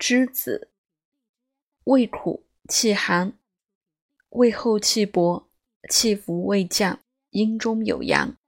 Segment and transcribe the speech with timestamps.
[0.00, 0.70] 栀子，
[1.84, 3.38] 味苦，气寒，
[4.30, 5.50] 味厚气薄，
[5.90, 8.38] 气浮胃降，阴中有阳。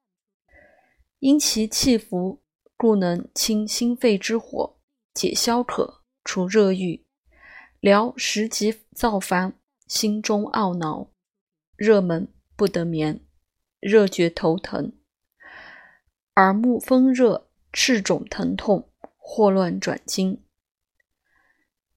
[1.19, 2.41] 因其气浮，
[2.79, 4.79] 故能清心肺之火，
[5.13, 7.05] 解消渴，除热郁，
[7.81, 11.11] 疗食疾躁烦，心中懊恼，
[11.77, 13.21] 热闷不得眠，
[13.79, 14.95] 热觉头疼，
[16.37, 20.43] 耳目风热，赤肿疼痛，霍乱转经。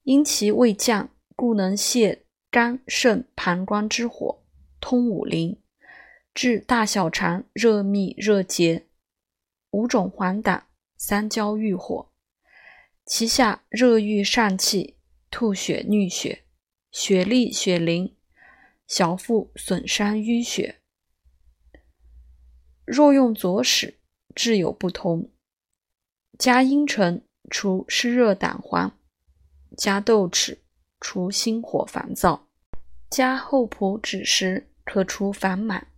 [0.06, 4.40] 因其未降，故能泻肝肾膀胱之火，
[4.80, 5.60] 通五灵，
[6.32, 8.86] 治大小肠热秘热结、
[9.72, 10.62] 五种黄疸、
[10.96, 12.12] 三焦郁火。
[13.04, 14.94] 其下热郁上气，
[15.28, 16.44] 吐血衄血，
[16.92, 18.14] 血痢血淋，
[18.86, 20.76] 小腹损伤淤血。
[22.84, 23.98] 若用左使，
[24.36, 25.32] 治有不同。
[26.38, 28.96] 加茵陈除湿热胆黄。
[29.76, 30.58] 加豆豉
[31.00, 32.48] 除心火烦躁，
[33.10, 35.88] 加厚朴枳实可除烦满，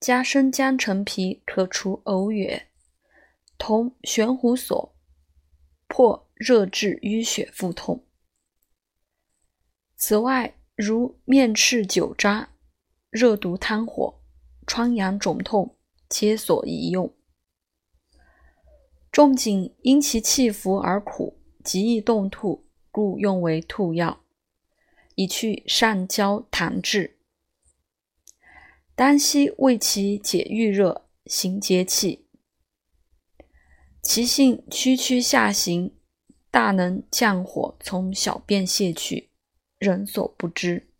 [0.00, 2.62] 加生姜陈皮可除呕哕，
[3.58, 4.96] 同玄胡索
[5.86, 8.06] 破热滞淤血腹痛。
[9.96, 12.48] 此外，如面赤酒渣、
[13.10, 14.22] 热毒汤火、
[14.66, 15.76] 疮疡肿痛，
[16.08, 17.14] 皆所宜用。
[19.12, 21.43] 仲景因其气浮而苦。
[21.64, 24.22] 极易动吐，故用为吐药，
[25.14, 27.16] 以去上焦痰滞。
[28.94, 32.26] 丹溪为其解郁热，行结气，
[34.02, 35.96] 其性区区下行，
[36.50, 39.30] 大能降火，从小便泄去，
[39.78, 40.93] 人所不知。